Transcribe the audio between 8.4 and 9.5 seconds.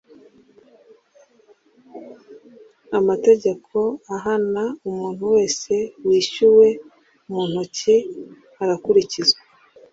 arakurikizwa